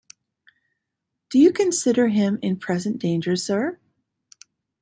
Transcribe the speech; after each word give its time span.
Do 1.29 1.37
you 1.37 1.53
consider 1.53 2.07
him 2.07 2.39
in 2.41 2.57
present 2.57 2.97
danger, 2.97 3.35
sir? 3.35 3.77